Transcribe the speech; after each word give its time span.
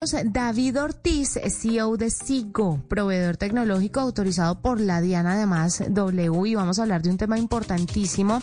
David 0.00 0.80
Ortiz, 0.80 1.40
CEO 1.44 1.96
de 1.96 2.10
SIGO, 2.10 2.80
proveedor 2.86 3.36
tecnológico 3.36 3.98
autorizado 3.98 4.62
por 4.62 4.80
la 4.80 5.00
Diana 5.00 5.32
además 5.32 5.82
W 5.88 6.48
y 6.48 6.54
vamos 6.54 6.78
a 6.78 6.82
hablar 6.82 7.02
de 7.02 7.10
un 7.10 7.16
tema 7.16 7.36
importantísimo 7.36 8.40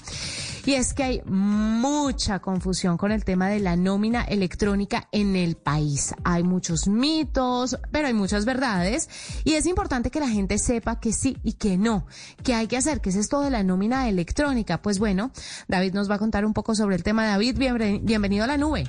y 0.65 0.73
es 0.73 0.94
que 0.94 1.04
hay 1.04 1.21
mucha 1.23 2.39
confusión 2.39 2.97
con 2.97 3.13
el 3.13 3.23
tema 3.23 3.47
de 3.47 3.62
la 3.62 3.78
nómina 3.78 4.26
electrónica 4.26 5.07
en 5.13 5.38
el 5.38 5.55
país. 5.55 6.13
Hay 6.26 6.44
muchos 6.44 6.89
mitos, 6.89 7.79
pero 7.90 8.08
hay 8.08 8.13
muchas 8.13 8.44
verdades 8.44 9.08
y 9.46 9.53
es 9.53 9.65
importante 9.65 10.12
que 10.12 10.19
la 10.19 10.28
gente 10.28 10.58
sepa 10.58 10.99
que 10.99 11.13
sí 11.13 11.37
y 11.42 11.53
que 11.53 11.78
no, 11.78 12.06
que 12.44 12.53
hay 12.53 12.67
que 12.67 12.76
hacer, 12.76 12.99
que 12.99 13.12
es 13.12 13.15
esto 13.15 13.40
de 13.40 13.49
la 13.49 13.63
nómina 13.63 14.10
electrónica. 14.10 14.81
Pues 14.81 14.99
bueno, 14.99 15.31
David 15.69 15.94
nos 15.94 16.12
va 16.12 16.16
a 16.16 16.20
contar 16.20 16.45
un 16.45 16.53
poco 16.53 16.76
sobre 16.76 16.98
el 16.98 17.03
tema. 17.03 17.26
David, 17.26 17.58
bienvenido 18.03 18.44
a 18.44 18.48
la 18.48 18.58
nube. 18.58 18.84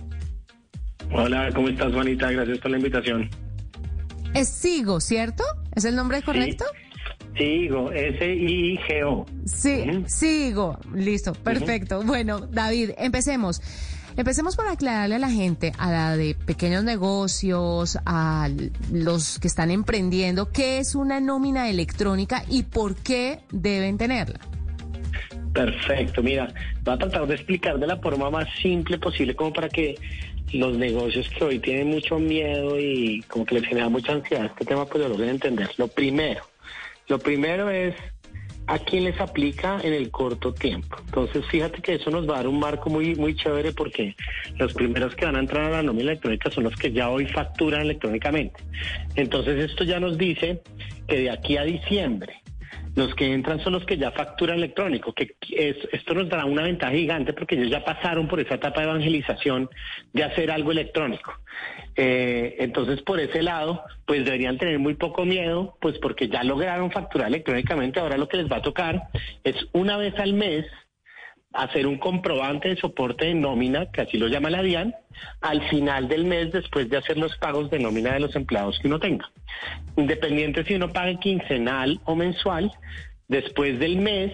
Hola, 1.13 1.51
¿cómo 1.55 1.69
estás, 1.69 1.93
Juanita? 1.93 2.31
Gracias 2.31 2.59
por 2.59 2.71
la 2.71 2.77
invitación. 2.79 3.31
Es 4.35 4.49
Sigo, 4.49 5.01
¿cierto? 5.01 5.45
¿Es 5.75 5.85
el 5.85 5.97
nombre 5.97 6.23
correcto? 6.23 6.65
Sigo, 7.37 7.93
S-I-G-O. 7.93 9.27
Sí, 9.45 10.05
Sigo. 10.07 10.79
Listo, 10.95 11.33
perfecto. 11.35 12.03
Bueno, 12.03 12.41
David, 12.41 12.91
empecemos. 12.99 13.61
Empecemos 14.17 14.57
por 14.57 14.67
aclararle 14.67 15.17
a 15.17 15.19
la 15.19 15.29
gente, 15.29 15.73
a 15.79 15.91
la 15.91 16.17
de 16.17 16.35
pequeños 16.35 16.83
negocios, 16.85 17.99
a 18.07 18.49
los 18.91 19.39
que 19.39 19.47
están 19.47 19.71
emprendiendo, 19.71 20.51
qué 20.51 20.79
es 20.79 20.95
una 20.95 21.21
nómina 21.21 21.69
electrónica 21.69 22.43
y 22.49 22.63
por 22.63 22.97
qué 22.97 23.41
deben 23.53 23.99
tenerla. 23.99 24.41
Perfecto, 25.57 26.23
mira, 26.23 26.53
voy 26.83 26.95
a 26.95 26.99
tratar 26.99 27.27
de 27.27 27.35
explicar 27.35 27.79
de 27.79 27.87
la 27.87 27.97
forma 27.97 28.29
más 28.29 28.47
simple 28.61 28.99
posible 28.99 29.35
como 29.35 29.55
para 29.55 29.71
que 29.71 29.95
los 30.53 30.77
negocios 30.77 31.31
que 31.31 31.45
hoy 31.45 31.59
tienen 31.59 31.89
mucho 31.89 32.19
miedo 32.19 32.79
y 32.79 33.23
como 33.27 33.47
que 33.47 33.55
les 33.55 33.67
genera 33.67 33.89
mucha 33.89 34.13
ansiedad 34.13 34.45
este 34.45 34.67
tema, 34.67 34.85
pues 34.85 35.03
lo 35.03 35.09
logren 35.09 35.31
entender. 35.31 35.71
Lo 35.79 35.89
primero, 35.89 36.43
lo 37.09 37.19
primero 37.19 37.71
es 37.71 37.95
a 38.67 38.79
quién 38.79 39.05
les 39.05 39.19
aplica 39.19 39.81
en 39.83 39.95
el 39.95 40.11
corto 40.11 40.53
tiempo. 40.53 40.99
Entonces, 41.07 41.43
fíjate 41.47 41.81
que 41.81 41.95
eso 41.95 42.11
nos 42.11 42.29
va 42.29 42.35
a 42.35 42.37
dar 42.39 42.49
un 42.49 42.59
marco 42.59 42.91
muy, 42.91 43.15
muy 43.15 43.35
chévere 43.35 43.73
porque 43.73 44.15
los 44.59 44.75
primeros 44.75 45.15
que 45.15 45.25
van 45.25 45.37
a 45.37 45.41
entrar 45.41 45.65
a 45.65 45.71
la 45.71 45.83
nómina 45.83 46.11
electrónica 46.11 46.51
son 46.51 46.65
los 46.65 46.77
que 46.77 46.93
ya 46.93 47.09
hoy 47.09 47.25
facturan 47.29 47.81
electrónicamente. 47.81 48.63
Entonces, 49.15 49.71
esto 49.71 49.85
ya 49.85 50.01
nos 50.01 50.19
dice 50.19 50.61
que 51.09 51.17
de 51.17 51.31
aquí 51.31 51.57
a 51.57 51.63
diciembre 51.63 52.43
los 52.97 53.15
que 53.15 53.33
entran 53.33 53.61
son 53.61 53.75
los 53.75 53.85
que 53.85 53.99
ya 53.99 54.11
facturan 54.11 54.57
electrónico, 54.57 55.13
que 55.13 55.37
esto 55.93 56.15
nos 56.15 56.29
dará 56.31 56.47
una 56.47 56.63
ventaja 56.63 56.93
gigante 56.93 57.35
porque 57.35 57.55
ellos 57.55 57.71
ya 57.71 57.85
pasaron 57.85 58.27
por 58.27 58.41
esa 58.41 58.55
etapa 58.55 58.81
de 58.81 58.89
evangelización 58.89 59.69
de 60.15 60.25
hacer 60.25 60.51
algo 60.51 60.73
electrónico. 60.73 61.35
Eh, 61.95 62.57
entonces, 62.59 63.03
por 63.03 63.21
ese 63.21 63.43
lado, 63.43 63.83
pues 64.07 64.25
deberían 64.25 64.57
tener 64.57 64.79
muy 64.79 64.95
poco 64.95 65.27
miedo, 65.27 65.77
pues 65.81 65.99
porque 65.99 66.29
ya 66.29 66.43
lograron 66.43 66.91
facturar 66.91 67.29
electrónicamente. 67.29 68.01
Ahora 68.01 68.17
lo 68.17 68.29
que 68.29 68.39
les 68.39 68.51
va 68.51 68.57
a 68.57 68.63
tocar 68.63 69.09
es 69.45 69.57
una 69.73 69.99
vez 69.99 70.19
al 70.19 70.33
mes 70.33 70.65
hacer 71.53 71.87
un 71.87 71.99
comprobante 71.99 72.69
de 72.69 72.77
soporte 72.77 73.27
de 73.27 73.35
nómina, 73.35 73.91
que 73.91 74.03
así 74.03 74.19
lo 74.19 74.29
llama 74.29 74.51
la 74.51 74.63
DIAN, 74.63 74.95
al 75.41 75.63
final 75.69 76.09
del 76.09 76.25
mes 76.25 76.53
después 76.53 76.89
de 76.91 76.99
hacer 76.99 77.17
los 77.17 77.37
pagos 77.39 77.71
de 77.71 77.79
nómina 77.79 78.13
de 78.13 78.21
los 78.21 78.37
empleados 78.37 78.79
que 78.79 78.89
uno 78.89 79.01
tenga. 79.01 79.31
Independiente 79.97 80.65
si 80.65 80.75
uno 80.75 80.93
pague 80.93 81.19
quincenal 81.19 82.01
o 82.05 82.15
mensual, 82.15 82.73
después 83.29 83.79
del 83.79 83.97
mes, 83.97 84.33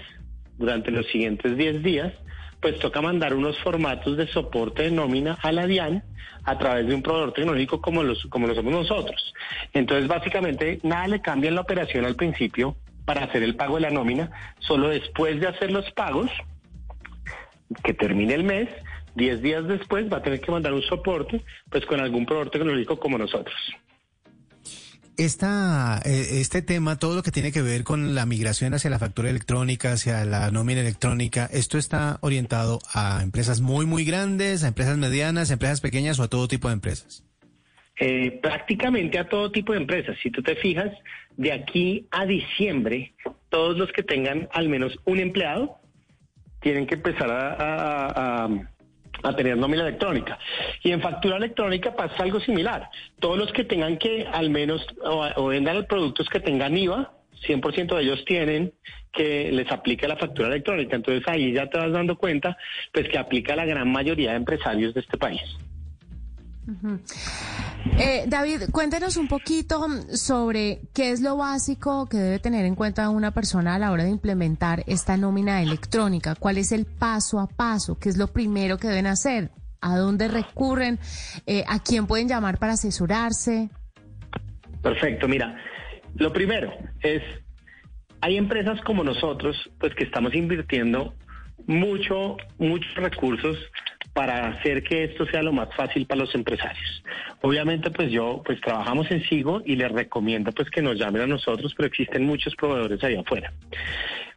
durante 0.59 0.91
los 0.91 1.07
siguientes 1.07 1.57
10 1.57 1.83
días, 1.83 2.13
pues 2.61 2.79
toca 2.79 3.01
mandar 3.01 3.35
unos 3.35 3.59
formatos 3.59 4.17
de 4.17 4.27
soporte 4.29 4.85
de 4.85 4.91
nómina 4.91 5.39
a 5.43 5.53
la 5.53 5.67
DIAN 5.67 6.05
a 6.45 6.59
través 6.59 6.87
de 6.87 6.95
un 6.95 7.03
proveedor 7.03 7.33
tecnológico 7.33 7.81
como, 7.81 8.03
los, 8.03 8.25
como 8.27 8.47
lo 8.47 8.55
somos 8.55 8.73
nosotros. 8.73 9.35
Entonces, 9.73 10.09
básicamente, 10.09 10.81
nada 10.83 11.09
le 11.09 11.21
cambia 11.21 11.49
en 11.49 11.57
la 11.57 11.61
operación 11.61 12.05
al 12.05 12.17
principio 12.17 12.77
para 13.05 13.25
hacer 13.25 13.43
el 13.43 13.57
pago 13.57 13.77
de 13.77 13.83
la 13.83 13.91
nómina, 13.91 14.31
solo 14.61 14.89
después 14.89 15.41
de 15.41 15.49
hacer 15.49 15.73
los 15.73 15.91
pagos, 15.93 16.31
que 17.83 17.95
termine 17.95 18.35
el 18.35 18.45
mes, 18.45 18.69
10 19.15 19.43
días 19.43 19.67
después 19.69 20.11
va 20.11 20.19
a 20.19 20.23
tener 20.23 20.41
que 20.41 20.51
mandar 20.51 20.73
un 20.73 20.83
soporte 20.83 21.43
pues 21.71 21.85
con 21.87 22.01
algún 22.01 22.27
proveedor 22.27 22.51
tecnológico 22.51 22.99
como 22.99 23.19
nosotros. 23.19 23.57
Esta, 25.19 26.01
eh, 26.07 26.41
este 26.41 26.63
tema, 26.63 26.99
todo 26.99 27.17
lo 27.17 27.23
que 27.23 27.31
tiene 27.31 27.53
que 27.53 27.61
ver 27.61 27.85
con 27.85 28.15
la 28.15 28.25
migración 28.25 28.73
hacia 28.73 28.89
la 28.89 28.99
factura 28.99 29.29
electrónica, 29.29 29.93
hacia 29.93 30.25
la 30.25 30.51
nómina 30.51 30.81
electrónica, 30.81 31.49
¿esto 31.53 31.77
está 31.77 32.19
orientado 32.23 32.79
a 32.95 33.23
empresas 33.23 33.61
muy, 33.61 33.85
muy 33.85 34.05
grandes, 34.07 34.65
a 34.65 34.69
empresas 34.69 34.97
medianas, 34.97 35.51
a 35.51 35.53
empresas 35.53 35.83
pequeñas 35.83 36.19
o 36.19 36.23
a 36.23 36.29
todo 36.29 36.49
tipo 36.49 36.69
de 36.69 36.75
empresas? 36.75 37.25
Eh, 38.01 38.41
prácticamente 38.43 39.19
a 39.19 39.29
todo 39.29 39.53
tipo 39.53 39.75
de 39.75 39.81
empresas. 39.81 40.17
Si 40.23 40.31
tú 40.31 40.43
te 40.43 40.57
fijas, 40.57 40.91
de 41.37 41.53
aquí 41.53 42.07
a 42.11 42.25
diciembre, 42.25 43.13
todos 43.51 43.77
los 43.77 43.93
que 43.93 44.03
tengan 44.03 44.49
al 44.53 44.71
menos 44.71 44.99
un 45.05 45.19
empleado 45.19 45.79
tienen 46.63 46.87
que 46.87 46.95
empezar 46.95 47.29
a, 47.31 48.49
tener 49.37 49.57
nómina 49.57 49.83
electrónica. 49.83 50.39
Y 50.83 50.91
en 50.91 51.01
factura 51.01 51.37
electrónica 51.37 51.95
pasa 51.95 52.23
algo 52.23 52.41
similar. 52.41 52.89
Todos 53.21 53.39
los 53.39 53.53
que 53.53 53.65
tengan 53.65 53.99
que 53.99 54.27
al 54.27 54.51
menos 54.51 54.85
o, 55.05 55.47
vendan 55.47 55.85
productos 55.87 56.29
que 56.29 56.41
tengan 56.41 56.77
IVA, 56.77 57.13
100% 57.47 57.97
de 57.97 58.03
ellos 58.03 58.25
tienen 58.25 58.73
que 59.13 59.53
les 59.53 59.71
aplica 59.71 60.09
la 60.09 60.17
factura 60.17 60.49
electrónica. 60.49 60.97
Entonces 60.97 61.23
ahí 61.29 61.53
ya 61.53 61.69
te 61.69 61.79
vas 61.79 61.93
dando 61.93 62.17
cuenta 62.17 62.57
pues 62.93 63.09
que 63.09 63.19
aplica 63.19 63.53
a 63.53 63.57
la 63.57 63.67
gran 63.67 63.91
mayoría 63.93 64.31
de 64.31 64.37
empresarios 64.37 64.95
de 64.95 65.01
este 65.01 65.19
país. 65.19 65.43
Eh, 67.99 68.25
David, 68.27 68.71
cuéntenos 68.71 69.17
un 69.17 69.29
poquito 69.29 69.87
sobre 70.15 70.81
qué 70.95 71.11
es 71.11 71.21
lo 71.21 71.37
básico 71.37 72.07
que 72.09 72.17
debe 72.17 72.39
tener 72.39 72.65
en 72.65 72.75
cuenta 72.75 73.09
una 73.11 73.33
persona 73.33 73.75
a 73.75 73.79
la 73.79 73.91
hora 73.91 74.05
de 74.05 74.11
implementar 74.11 74.85
esta 74.87 75.17
nómina 75.17 75.63
electrónica. 75.63 76.35
¿Cuál 76.35 76.59
es 76.59 76.73
el 76.73 76.87
paso 76.87 77.41
a 77.41 77.49
paso? 77.49 77.99
¿Qué 77.99 78.09
es 78.09 78.17
lo 78.17 78.29
primero 78.29 78.79
que 78.79 78.89
deben 78.89 79.07
hacer? 79.07 79.51
¿A 79.81 79.97
dónde 79.97 80.29
recurren? 80.29 80.99
Eh, 81.47 81.65
¿A 81.69 81.81
quién 81.81 82.07
pueden 82.07 82.29
llamar 82.29 82.59
para 82.59 82.75
asesorarse? 82.75 83.69
Perfecto, 84.81 85.29
mira, 85.29 85.57
lo 86.15 86.33
primero 86.33 86.73
es, 87.01 87.23
hay 88.21 88.37
empresas 88.37 88.81
como 88.83 89.03
nosotros, 89.03 89.57
pues 89.79 89.95
que 89.95 90.05
estamos 90.05 90.35
invirtiendo 90.35 91.15
mucho, 91.67 92.37
muchos 92.59 92.95
recursos 92.95 93.57
para 94.13 94.49
hacer 94.49 94.83
que 94.83 95.05
esto 95.05 95.27
sea 95.27 95.43
lo 95.43 95.53
más 95.53 95.75
fácil 95.75 96.07
para 96.07 96.21
los 96.21 96.35
empresarios. 96.35 97.03
Obviamente, 97.41 97.91
pues 97.91 98.11
yo, 98.11 98.43
pues 98.45 98.61
trabajamos 98.61 99.11
en 99.11 99.23
Sigo 99.25 99.63
y 99.65 99.77
les 99.77 99.91
recomiendo 99.91 100.53
pues 100.53 100.71
que 100.71 100.83
nos 100.83 100.99
llamen 100.99 101.23
a 101.23 101.27
nosotros, 101.27 101.73
pero 101.77 101.87
existen 101.87 102.25
muchos 102.25 102.55
proveedores 102.55 103.03
allá 103.03 103.21
afuera. 103.21 103.53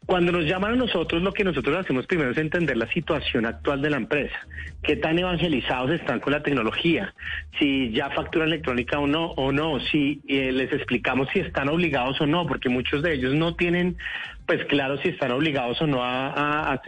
Cuando 0.05 0.31
nos 0.31 0.45
llaman 0.45 0.73
a 0.73 0.75
nosotros, 0.75 1.23
lo 1.23 1.33
que 1.33 1.43
nosotros 1.43 1.75
hacemos 1.77 2.05
primero 2.05 2.29
es 2.29 2.37
entender 2.37 2.77
la 2.77 2.87
situación 2.91 3.45
actual 3.47 3.81
de 3.81 3.89
la 3.89 3.97
empresa, 3.97 4.35
qué 4.83 4.95
tan 4.95 5.17
evangelizados 5.17 5.91
están 5.91 6.19
con 6.19 6.31
la 6.31 6.43
tecnología, 6.43 7.15
si 7.57 7.91
ya 7.91 8.11
factura 8.11 8.45
electrónica 8.45 8.99
o 8.99 9.07
no, 9.07 9.31
o 9.31 9.51
no, 9.51 9.79
si 9.79 10.21
eh, 10.27 10.51
les 10.51 10.71
explicamos 10.73 11.27
si 11.33 11.39
están 11.39 11.69
obligados 11.69 12.21
o 12.21 12.27
no, 12.27 12.45
porque 12.45 12.69
muchos 12.69 13.01
de 13.01 13.13
ellos 13.13 13.33
no 13.33 13.55
tienen 13.55 13.97
pues 14.45 14.63
claro 14.65 14.97
si 14.97 15.09
están 15.09 15.31
obligados 15.31 15.81
o 15.81 15.87
no 15.87 15.99
a, 16.03 16.79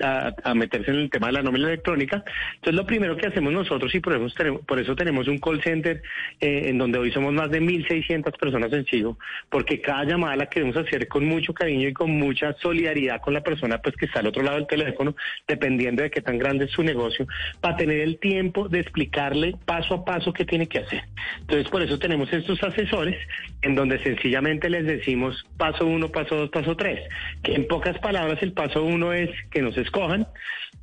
meterse 0.56 0.91
en 0.91 0.97
el 0.97 1.09
tema 1.09 1.28
de 1.28 1.34
la 1.34 1.41
nómina 1.41 1.68
electrónica. 1.68 2.23
Entonces 2.56 2.75
lo 2.75 2.85
primero 2.85 3.18
que 3.18 3.28
hacemos 3.28 3.51
nosotros 3.53 3.94
y 3.94 4.00
por 4.00 4.13
eso 4.13 4.34
tenemos, 4.35 4.62
por 4.62 4.79
eso 4.79 4.95
tenemos 4.95 5.28
un 5.28 5.38
call 5.40 5.62
center 5.62 6.01
eh, 6.40 6.63
en 6.66 6.78
donde 6.78 7.00
hoy 7.00 7.12
somos 7.12 7.34
más 7.34 7.50
de 7.50 7.62
1.600 7.62 8.38
personas 8.38 8.72
en 8.73 8.85
Chigo, 8.85 9.18
porque 9.50 9.81
cada 9.81 10.03
llamada 10.03 10.35
la 10.35 10.45
queremos 10.47 10.78
hacer 10.78 11.07
con 11.07 11.25
mucho 11.25 11.53
cariño 11.53 11.88
y 11.88 11.94
con 11.94 12.12
mucha 12.12 12.53
solidaridad 12.53 13.22
con 13.22 13.34
la 13.34 13.41
persona 13.41 13.79
pues 13.79 13.95
que 13.95 14.06
está 14.06 14.19
al 14.19 14.28
otro 14.28 14.44
lado 14.44 14.57
del 14.57 14.68
teléfono, 14.68 15.16
dependiendo 15.47 16.03
de 16.03 16.12
qué 16.12 16.22
tan 16.22 16.38
grande 16.38 16.66
es 16.66 16.72
su 16.72 16.84
negocio, 16.84 17.28
para 17.62 17.78
tener 17.78 18.00
el 18.00 18.19
tiempo 18.19 18.69
de 18.69 18.79
explicarle 18.79 19.56
paso 19.66 19.95
a 19.95 20.06
paso 20.06 20.34
qué 20.34 20.45
tiene 20.45 20.68
que 20.68 20.79
hacer. 20.79 21.03
Entonces 21.41 21.69
por 21.69 21.81
eso 21.81 21.97
tenemos 21.97 22.31
estos 22.31 22.62
asesores 22.63 23.18
en 23.62 23.75
donde 23.75 24.01
sencillamente 24.04 24.69
les 24.69 24.86
decimos 24.86 25.45
paso 25.57 25.86
uno, 25.86 26.09
paso 26.09 26.36
dos, 26.36 26.50
paso 26.50 26.75
tres 26.75 27.01
en 27.47 27.67
pocas 27.67 27.97
palabras, 27.99 28.41
el 28.41 28.53
paso 28.53 28.83
uno 28.83 29.13
es 29.13 29.29
que 29.49 29.61
nos 29.61 29.77
escojan. 29.77 30.27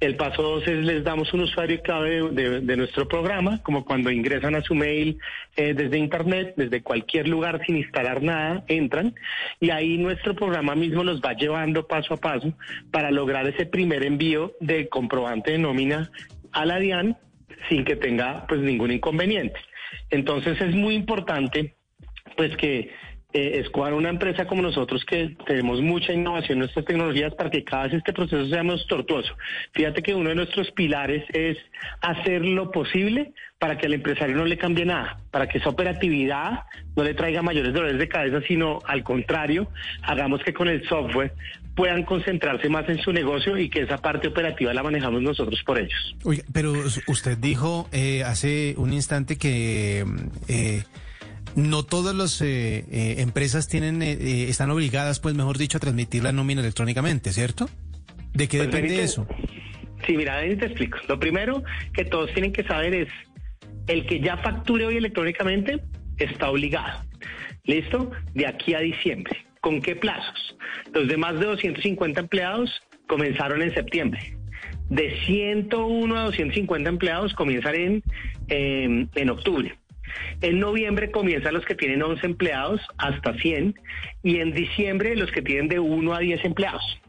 El 0.00 0.16
paso 0.16 0.43
dos 0.43 0.66
es 0.66 0.84
les 0.84 1.05
damos 1.05 1.32
un 1.32 1.40
usuario 1.43 1.81
clave 1.81 2.31
de, 2.31 2.76
nuestro 2.76 3.06
programa, 3.06 3.62
como 3.62 3.84
cuando 3.84 4.11
ingresan 4.11 4.55
a 4.55 4.62
su 4.62 4.75
mail 4.75 5.19
eh, 5.56 5.72
desde 5.72 5.99
internet, 5.99 6.55
desde 6.56 6.82
cualquier 6.82 7.28
lugar 7.28 7.64
sin 7.64 7.76
instalar 7.76 8.22
nada, 8.22 8.64
entran 8.66 9.14
y 9.61 9.70
ahí 9.70 9.96
nuestro 9.96 10.34
programa 10.34 10.75
mismo 10.75 11.05
los 11.05 11.20
va 11.20 11.34
llevando 11.34 11.87
paso 11.87 12.14
a 12.14 12.16
paso 12.16 12.52
para 12.90 13.11
lograr 13.11 13.46
ese 13.46 13.66
primer 13.66 14.05
envío 14.05 14.52
de 14.61 14.88
comprobante 14.88 15.52
de 15.52 15.58
nómina 15.58 16.11
a 16.52 16.66
la 16.66 16.78
DIAN 16.78 17.16
sin 17.69 17.84
que 17.84 17.96
tenga 17.96 18.46
pues 18.49 18.61
ningún 18.61 18.90
inconveniente. 18.90 19.61
Entonces 20.11 20.61
es 20.61 20.75
muy 20.75 20.94
importante 20.94 21.76
pues 22.37 22.56
que 22.56 22.90
eh, 23.37 23.59
escoger 23.59 23.95
una 23.95 24.11
empresa 24.11 24.47
como 24.47 24.63
nosotros 24.63 25.05
que 25.05 25.37
tenemos 25.45 25.81
mucha 25.83 26.13
innovación 26.13 26.53
en 26.53 26.59
nuestras 26.61 26.85
tecnologías 26.85 27.35
para 27.35 27.51
que 27.51 27.65
cada 27.65 27.85
vez 27.85 27.95
este 27.95 28.13
proceso 28.13 28.47
sea 28.49 28.63
menos 28.63 28.87
tortuoso. 28.87 29.37
Fíjate 29.73 30.05
que 30.05 30.15
uno 30.15 30.29
de 30.29 30.37
nuestros 30.37 30.71
pilares 30.71 31.25
es 31.33 31.59
hacer 32.01 32.45
lo 32.45 32.71
posible 32.71 33.33
para 33.59 33.77
que 33.77 33.87
al 33.87 33.95
empresario 33.95 34.37
no 34.37 34.45
le 34.45 34.57
cambie 34.57 34.85
nada, 34.85 35.19
para 35.33 35.49
que 35.49 35.59
esa 35.59 35.71
operatividad 35.71 36.61
no 36.95 37.03
le 37.03 37.15
traiga 37.15 37.43
mayores 37.43 37.75
dolores 37.75 37.99
de 37.99 38.07
cabeza, 38.07 38.41
sino 38.47 38.79
al 38.87 39.03
contrario, 39.03 39.67
hagamos 40.03 40.41
que 40.45 40.55
con 40.55 40.69
el 40.69 40.87
software 40.89 41.33
puedan 41.75 42.05
concentrarse 42.05 42.69
más 42.69 42.89
en 42.89 42.99
su 42.99 43.13
negocio 43.13 43.59
y 43.59 43.69
que 43.69 43.81
esa 43.81 43.99
parte 43.99 44.29
operativa 44.29 44.73
la 44.73 44.85
manejamos 44.85 45.23
nosotros 45.23 45.61
por 45.67 45.81
ellos. 45.81 46.15
Oye, 46.23 46.45
pero 46.53 46.73
usted 47.09 47.37
dijo 47.39 47.89
eh, 47.91 48.23
hace 48.23 48.75
un 48.77 48.93
instante 48.93 49.37
que 49.37 50.05
eh, 50.47 50.85
no 51.56 51.85
todas 51.85 52.15
las 52.15 52.41
eh, 52.41 52.85
eh, 52.91 53.17
empresas 53.19 53.69
tienen 53.69 54.03
eh, 54.03 54.49
están 54.49 54.71
obligadas, 54.71 55.21
pues 55.21 55.35
mejor 55.35 55.59
dicho, 55.59 55.79
a 55.79 55.81
transmitir 55.81 56.23
la 56.23 56.33
nómina 56.33 56.61
electrónicamente, 56.61 57.33
¿cierto? 57.33 57.69
¿De 58.33 58.49
qué 58.49 58.59
Pues, 58.59 58.71
depende 58.71 59.03
eso? 59.03 59.27
Sí, 60.06 60.17
mira, 60.17 60.41
te 60.41 60.67
explico. 60.67 60.99
Lo 61.09 61.19
primero 61.19 61.62
que 61.93 62.05
todos 62.05 62.33
tienen 62.33 62.53
que 62.53 62.65
saber 62.65 62.95
es, 62.95 63.09
el 63.87 64.06
que 64.06 64.21
ya 64.21 64.37
facture 64.39 64.87
hoy 64.87 64.97
electrónicamente 64.97 65.81
está 66.19 66.51
obligado. 66.51 67.03
¿Listo? 67.65 68.11
De 68.35 68.47
aquí 68.47 68.75
a 68.75 68.81
diciembre. 68.81 69.47
¿Con 69.61 69.81
qué 69.81 69.97
plazos? 69.97 70.57
Los 70.93 71.09
de 71.09 71.17
más 71.17 71.39
de 71.39 71.47
250 71.47 72.21
empleados 72.21 72.71
comenzaron 73.07 73.62
en 73.62 73.73
septiembre. 73.73 74.37
De 74.91 75.19
101 75.25 76.17
a 76.17 76.25
250 76.25 76.91
empleados 76.91 77.33
comienzan 77.33 77.75
en, 77.75 78.03
eh, 78.49 79.07
en 79.15 79.31
octubre. 79.31 79.75
En 80.40 80.61
noviembre 80.61 81.11
comienzan 81.11 81.55
los 81.55 81.64
que 81.64 81.75
tienen 81.75 82.02
11 82.02 82.26
empleados 82.26 82.81
hasta 82.99 83.34
100 83.34 83.75
y 84.22 84.38
en 84.38 84.52
diciembre 84.52 85.16
los 85.16 85.31
que 85.31 85.43
tienen 85.43 85.69
de 85.69 85.78
1 85.78 86.14
a 86.14 86.19
10 86.19 86.44
empleados 86.44 87.00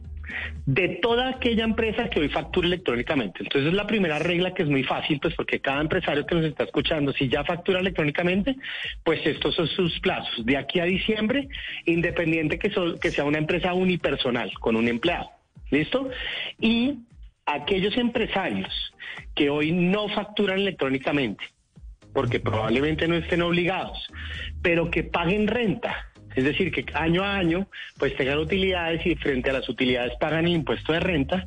de 0.65 0.99
toda 1.01 1.29
aquella 1.29 1.63
empresa 1.63 2.09
que 2.09 2.19
hoy 2.19 2.29
factura 2.29 2.67
electrónicamente. 2.67 3.43
Entonces 3.43 3.73
la 3.73 3.87
primera 3.87 4.19
regla 4.19 4.53
que 4.53 4.63
es 4.63 4.69
muy 4.69 4.83
fácil, 4.83 5.19
pues 5.19 5.35
porque 5.35 5.59
cada 5.59 5.81
empresario 5.81 6.25
que 6.25 6.35
nos 6.35 6.45
está 6.45 6.63
escuchando, 6.63 7.13
si 7.13 7.29
ya 7.29 7.43
factura 7.43 7.79
electrónicamente, 7.79 8.55
pues 9.03 9.25
estos 9.25 9.55
son 9.55 9.67
sus 9.67 9.99
plazos. 9.99 10.45
De 10.45 10.57
aquí 10.57 10.79
a 10.79 10.85
diciembre, 10.85 11.47
independiente 11.85 12.59
que, 12.59 12.71
que 12.99 13.11
sea 13.11 13.25
una 13.25 13.37
empresa 13.37 13.73
unipersonal 13.73 14.51
con 14.59 14.75
un 14.75 14.87
empleado. 14.87 15.29
¿Listo? 15.71 16.09
Y 16.59 16.99
aquellos 17.45 17.97
empresarios 17.97 18.93
que 19.35 19.49
hoy 19.49 19.71
no 19.71 20.07
facturan 20.09 20.59
electrónicamente, 20.59 21.43
porque 22.15 22.39
probablemente 22.39 23.07
no 23.07 23.15
estén 23.15 23.41
obligados, 23.43 24.07
pero 24.63 24.89
que 24.89 25.03
paguen 25.03 25.47
renta. 25.47 26.07
Es 26.33 26.43
decir, 26.45 26.71
que 26.71 26.85
año 26.93 27.23
a 27.23 27.35
año 27.35 27.67
pues 27.99 28.15
tengan 28.15 28.39
utilidades 28.39 29.05
y 29.05 29.15
frente 29.15 29.49
a 29.51 29.53
las 29.53 29.69
utilidades 29.69 30.13
pagan 30.19 30.45
el 30.45 30.53
impuesto 30.53 30.93
de 30.93 30.99
renta, 31.01 31.45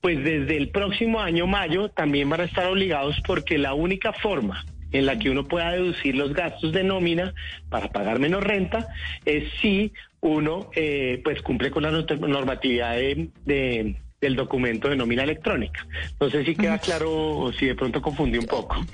pues 0.00 0.22
desde 0.24 0.56
el 0.56 0.70
próximo 0.70 1.20
año, 1.20 1.46
mayo, 1.46 1.90
también 1.90 2.28
van 2.30 2.40
a 2.40 2.44
estar 2.44 2.66
obligados 2.66 3.20
porque 3.26 3.58
la 3.58 3.74
única 3.74 4.12
forma 4.12 4.64
en 4.92 5.04
la 5.06 5.18
que 5.18 5.28
uno 5.30 5.44
pueda 5.46 5.72
deducir 5.72 6.16
los 6.16 6.32
gastos 6.32 6.72
de 6.72 6.84
nómina 6.84 7.34
para 7.68 7.88
pagar 7.88 8.18
menos 8.18 8.42
renta 8.42 8.88
es 9.26 9.44
si 9.60 9.92
uno 10.20 10.70
eh, 10.74 11.20
pues 11.22 11.42
cumple 11.42 11.70
con 11.70 11.82
la 11.82 11.90
normatividad 11.90 12.94
de- 12.96 13.28
de- 13.44 13.96
del 14.20 14.34
documento 14.34 14.88
de 14.88 14.96
nómina 14.96 15.22
electrónica. 15.22 15.86
No 16.20 16.28
sé 16.28 16.44
si 16.44 16.56
queda 16.56 16.78
claro 16.78 17.10
o 17.38 17.52
si 17.52 17.66
de 17.66 17.76
pronto 17.76 18.02
confundí 18.02 18.36
un 18.36 18.46
poco. 18.46 18.84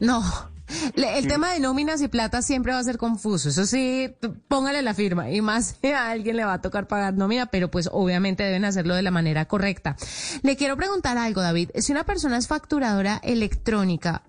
No. 0.00 0.22
Le- 0.94 1.18
El 1.18 1.26
tema 1.28 1.52
de 1.52 1.60
nóminas 1.60 2.02
y 2.02 2.08
plata 2.08 2.42
siempre 2.42 2.72
va 2.74 2.78
a 2.78 2.84
ser 2.84 2.98
confuso. 2.98 3.48
Eso 3.48 3.64
sí, 3.64 4.14
póngale 4.48 4.82
la 4.82 4.92
firma. 4.92 5.30
Y 5.30 5.40
más 5.40 5.76
si 5.80 5.88
a 5.88 6.10
alguien 6.10 6.36
le 6.36 6.44
va 6.44 6.54
a 6.54 6.60
tocar 6.60 6.86
pagar 6.86 7.14
nómina, 7.14 7.46
pero 7.46 7.70
pues 7.70 7.88
obviamente 7.90 8.42
deben 8.42 8.64
hacerlo 8.66 8.94
de 8.94 9.02
la 9.02 9.10
manera 9.10 9.46
correcta. 9.46 9.96
Le 10.42 10.56
quiero 10.56 10.76
preguntar 10.76 11.16
algo, 11.16 11.40
David. 11.40 11.70
Si 11.76 11.90
una 11.92 12.04
persona 12.04 12.36
es 12.36 12.48
facturadora 12.48 13.18
electrónica 13.22 14.24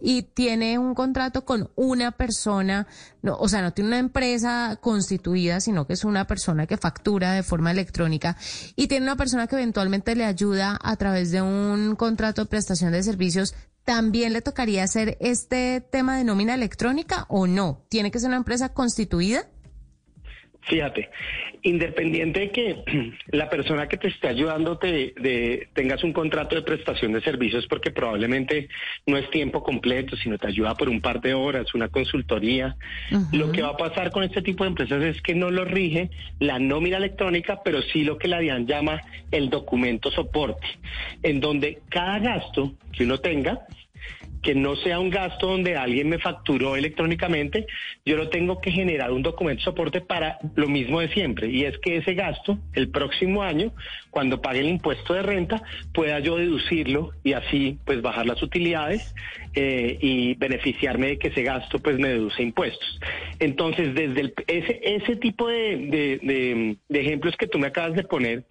y 0.00 0.22
tiene 0.22 0.78
un 0.78 0.94
contrato 0.94 1.44
con 1.44 1.70
una 1.76 2.10
persona, 2.10 2.88
no, 3.22 3.36
o 3.36 3.48
sea, 3.48 3.62
no 3.62 3.72
tiene 3.72 3.88
una 3.88 3.98
empresa 3.98 4.76
constituida, 4.80 5.60
sino 5.60 5.86
que 5.86 5.92
es 5.92 6.04
una 6.04 6.26
persona 6.26 6.66
que 6.66 6.76
factura 6.76 7.32
de 7.32 7.42
forma 7.44 7.70
electrónica 7.70 8.36
y 8.74 8.88
tiene 8.88 9.06
una 9.06 9.16
persona 9.16 9.46
que 9.46 9.54
eventualmente 9.54 10.16
le 10.16 10.24
ayuda 10.24 10.76
a 10.82 10.96
través 10.96 11.30
de 11.30 11.40
un 11.40 11.94
contrato 11.96 12.42
de 12.42 12.48
prestación 12.50 12.90
de 12.92 13.02
servicios, 13.04 13.54
¿también 13.84 14.32
le 14.32 14.42
tocaría 14.42 14.82
hacer 14.82 15.16
este 15.20 15.80
tema 15.80 16.16
de 16.16 16.24
nómina 16.24 16.54
electrónica 16.54 17.26
o 17.28 17.46
no? 17.46 17.84
¿Tiene 17.88 18.10
que 18.10 18.18
ser 18.18 18.28
una 18.28 18.38
empresa 18.38 18.72
constituida? 18.72 19.48
Fíjate, 20.66 21.10
independiente 21.62 22.40
de 22.40 22.50
que 22.50 22.76
la 23.36 23.50
persona 23.50 23.86
que 23.86 23.98
te 23.98 24.08
esté 24.08 24.28
ayudando 24.28 24.78
te 24.78 25.12
de, 25.16 25.68
tengas 25.74 26.02
un 26.04 26.12
contrato 26.12 26.54
de 26.56 26.62
prestación 26.62 27.12
de 27.12 27.20
servicios 27.20 27.66
porque 27.66 27.90
probablemente 27.90 28.68
no 29.06 29.18
es 29.18 29.28
tiempo 29.30 29.62
completo, 29.62 30.16
sino 30.16 30.38
te 30.38 30.48
ayuda 30.48 30.74
por 30.74 30.88
un 30.88 31.00
par 31.00 31.20
de 31.20 31.34
horas, 31.34 31.74
una 31.74 31.88
consultoría. 31.88 32.76
Lo 33.32 33.52
que 33.52 33.62
va 33.62 33.70
a 33.70 33.76
pasar 33.76 34.10
con 34.10 34.22
este 34.22 34.42
tipo 34.42 34.64
de 34.64 34.70
empresas 34.70 35.02
es 35.02 35.20
que 35.20 35.34
no 35.34 35.50
lo 35.50 35.64
rige 35.64 36.10
la 36.38 36.58
nómina 36.58 36.96
electrónica, 36.96 37.60
pero 37.62 37.82
sí 37.82 38.02
lo 38.02 38.16
que 38.16 38.28
la 38.28 38.38
DIAN 38.38 38.66
llama 38.66 39.02
el 39.30 39.50
documento 39.50 40.10
soporte, 40.10 40.66
en 41.22 41.40
donde 41.40 41.80
cada 41.88 42.18
gasto 42.18 42.74
que 42.92 43.04
uno 43.04 43.18
tenga 43.18 43.66
que 44.44 44.54
no 44.54 44.76
sea 44.76 45.00
un 45.00 45.08
gasto 45.10 45.46
donde 45.48 45.74
alguien 45.76 46.08
me 46.10 46.18
facturó 46.18 46.76
electrónicamente, 46.76 47.66
yo 48.04 48.16
lo 48.16 48.28
tengo 48.28 48.60
que 48.60 48.70
generar 48.70 49.10
un 49.10 49.22
documento 49.22 49.60
de 49.60 49.64
soporte 49.64 50.00
para 50.02 50.38
lo 50.54 50.68
mismo 50.68 51.00
de 51.00 51.08
siempre. 51.08 51.48
Y 51.48 51.64
es 51.64 51.78
que 51.78 51.96
ese 51.96 52.12
gasto, 52.14 52.58
el 52.74 52.90
próximo 52.90 53.42
año, 53.42 53.72
cuando 54.10 54.42
pague 54.42 54.60
el 54.60 54.68
impuesto 54.68 55.14
de 55.14 55.22
renta, 55.22 55.62
pueda 55.92 56.20
yo 56.20 56.36
deducirlo 56.36 57.12
y 57.24 57.32
así 57.32 57.78
pues 57.86 58.02
bajar 58.02 58.26
las 58.26 58.42
utilidades 58.42 59.14
eh, 59.54 59.98
y 60.00 60.34
beneficiarme 60.34 61.06
de 61.08 61.18
que 61.18 61.28
ese 61.28 61.42
gasto 61.42 61.78
pues 61.78 61.98
me 61.98 62.08
deduce 62.08 62.42
impuestos. 62.42 63.00
Entonces, 63.38 63.94
desde 63.94 64.34
ese, 64.46 65.16
tipo 65.16 65.48
de- 65.48 66.76
de 66.88 67.00
ejemplos 67.00 67.34
que 67.36 67.46
tú 67.46 67.58
me 67.58 67.68
acabas 67.68 67.94
de 67.94 68.04
poner, 68.04 68.44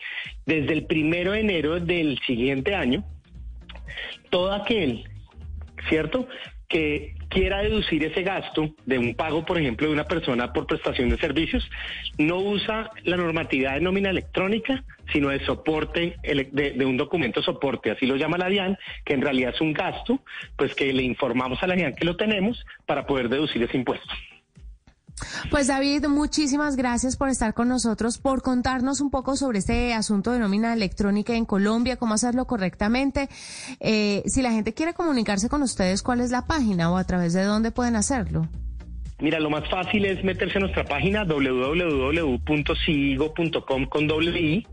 desde 0.48 0.74
el 0.74 0.86
primero 0.88 1.34
de 1.34 1.42
enero 1.42 1.80
del 1.80 2.18
siguiente 2.26 2.74
año, 2.74 3.04
todo 4.32 4.52
aquel 4.54 5.04
¿cierto? 5.90 6.28
Que 6.68 7.16
quiera 7.30 7.62
deducir 7.62 8.04
ese 8.04 8.24
gasto 8.24 8.74
de 8.86 8.98
un 8.98 9.16
pago, 9.16 9.46
por 9.46 9.58
ejemplo, 9.58 9.88
de 9.88 9.94
una 9.94 10.06
persona 10.06 10.54
por 10.54 10.68
prestación 10.68 11.10
de 11.10 11.18
servicios, 11.18 11.70
no 12.18 12.38
usa 12.38 12.90
la 13.04 13.18
normatividad 13.18 13.74
de 13.74 13.82
nómina 13.82 14.10
electrónica, 14.10 14.84
sino 15.12 15.30
de 15.30 15.44
soporte, 15.46 16.16
de 16.24 16.86
un 16.86 16.98
documento 16.98 17.42
soporte, 17.42 17.92
así 17.92 18.06
lo 18.06 18.16
llama 18.16 18.38
la 18.38 18.50
DIAN, 18.50 18.78
que 19.04 19.14
en 19.14 19.22
realidad 19.22 19.54
es 19.54 19.62
un 19.62 19.74
gasto, 19.74 20.22
pues 20.56 20.74
que 20.76 20.94
le 20.94 21.04
informamos 21.04 21.62
a 21.62 21.68
la 21.68 21.76
DIAN 21.76 21.96
que 21.96 22.06
lo 22.06 22.16
tenemos 22.16 22.66
para 22.86 23.06
poder 23.06 23.30
deducir 23.30 23.62
ese 23.64 23.78
impuesto. 23.78 24.14
Pues 25.52 25.68
David, 25.68 26.08
muchísimas 26.08 26.76
gracias 26.76 27.16
por 27.16 27.30
estar 27.30 27.54
con 27.54 27.68
nosotros, 27.68 28.18
por 28.18 28.42
contarnos 28.42 29.02
un 29.02 29.10
poco 29.10 29.36
sobre 29.36 29.60
este 29.60 29.94
asunto 29.94 30.32
de 30.32 30.40
nómina 30.40 30.74
electrónica 30.74 31.34
en 31.34 31.46
Colombia, 31.46 31.98
cómo 31.98 32.14
hacerlo 32.14 32.46
correctamente. 32.46 33.30
Eh, 33.80 34.24
si 34.26 34.42
la 34.42 34.52
gente 34.52 34.74
quiere 34.74 34.94
comunicarse 34.94 35.50
con 35.50 35.62
ustedes, 35.62 36.02
¿cuál 36.02 36.22
es 36.22 36.32
la 36.32 36.46
página 36.46 36.92
o 36.92 36.98
a 36.98 37.04
través 37.04 37.34
de 37.34 37.44
dónde 37.44 37.72
pueden 37.72 37.96
hacerlo? 37.96 38.48
Mira, 39.24 39.40
lo 39.40 39.50
más 39.50 39.68
fácil 39.70 40.04
es 40.04 40.22
meterse 40.22 40.58
a 40.58 40.60
nuestra 40.60 40.84
página 40.84 41.24
www.sigo.com 41.24 42.36
con 43.86 44.06
doble 44.06 44.38
i. 44.38 44.68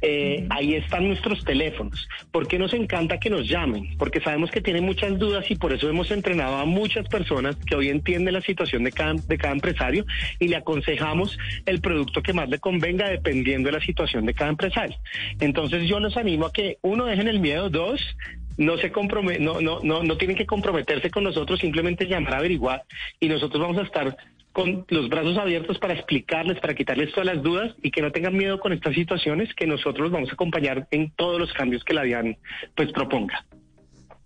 Eh, 0.00 0.46
ahí 0.50 0.74
están 0.76 1.08
nuestros 1.08 1.44
teléfonos. 1.44 2.08
¿Por 2.30 2.46
qué 2.46 2.60
nos 2.60 2.74
encanta 2.74 3.18
que 3.18 3.28
nos 3.28 3.48
llamen? 3.48 3.98
Porque 3.98 4.20
sabemos 4.20 4.52
que 4.52 4.60
tienen 4.60 4.84
muchas 4.84 5.18
dudas 5.18 5.50
y 5.50 5.56
por 5.56 5.72
eso 5.72 5.88
hemos 5.88 6.12
entrenado 6.12 6.58
a 6.58 6.64
muchas 6.64 7.08
personas 7.08 7.56
que 7.56 7.74
hoy 7.74 7.88
entienden 7.88 8.34
la 8.34 8.40
situación 8.40 8.84
de 8.84 8.92
cada, 8.92 9.14
de 9.14 9.36
cada 9.36 9.52
empresario 9.52 10.06
y 10.38 10.46
le 10.46 10.54
aconsejamos 10.54 11.36
el 11.66 11.80
producto 11.80 12.22
que 12.22 12.32
más 12.32 12.48
le 12.48 12.60
convenga 12.60 13.08
dependiendo 13.08 13.66
de 13.66 13.72
la 13.78 13.84
situación 13.84 14.26
de 14.26 14.34
cada 14.34 14.50
empresario. 14.50 14.96
Entonces 15.40 15.88
yo 15.88 15.98
los 15.98 16.16
animo 16.16 16.46
a 16.46 16.52
que 16.52 16.78
uno 16.82 17.06
dejen 17.06 17.26
el 17.26 17.40
miedo, 17.40 17.68
dos 17.68 18.00
no 18.56 18.76
se 18.78 18.92
comprome 18.92 19.38
no, 19.38 19.60
no, 19.60 19.80
no, 19.82 20.02
no 20.02 20.16
tienen 20.16 20.36
que 20.36 20.46
comprometerse 20.46 21.10
con 21.10 21.24
nosotros, 21.24 21.60
simplemente 21.60 22.06
llamar 22.06 22.34
a 22.34 22.38
averiguar 22.38 22.84
y 23.20 23.28
nosotros 23.28 23.60
vamos 23.60 23.78
a 23.78 23.82
estar 23.82 24.16
con 24.52 24.84
los 24.88 25.08
brazos 25.08 25.38
abiertos 25.38 25.78
para 25.78 25.94
explicarles, 25.94 26.60
para 26.60 26.74
quitarles 26.74 27.10
todas 27.12 27.26
las 27.26 27.42
dudas 27.42 27.74
y 27.82 27.90
que 27.90 28.02
no 28.02 28.12
tengan 28.12 28.36
miedo 28.36 28.60
con 28.60 28.72
estas 28.72 28.94
situaciones, 28.94 29.54
que 29.54 29.66
nosotros 29.66 30.00
los 30.00 30.12
vamos 30.12 30.30
a 30.30 30.34
acompañar 30.34 30.86
en 30.90 31.10
todos 31.12 31.40
los 31.40 31.52
cambios 31.52 31.82
que 31.84 31.94
la 31.94 32.02
DIAN 32.02 32.36
pues 32.74 32.92
proponga. 32.92 33.44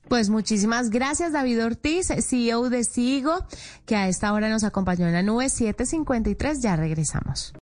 Pues 0.09 0.31
muchísimas 0.31 0.91
gracias, 0.91 1.33
David 1.33 1.65
Ortiz, 1.65 2.13
CEO 2.29 2.71
de 2.71 2.85
Sigo, 2.85 3.45
que 3.87 3.97
a 3.97 4.09
esta 4.09 4.33
hora 4.33 4.49
nos 4.49 4.63
acompañó 4.63 5.07
en 5.07 5.13
la 5.13 5.23
nube 5.23 5.49
753. 5.49 6.63
Ya 6.63 6.77
regresamos. 6.77 7.53